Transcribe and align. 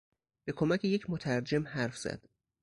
به 0.45 0.51
کمک 0.53 0.85
یک 0.85 1.09
مترجم 1.09 1.67
حرف 1.67 1.97
زد. 1.97 2.21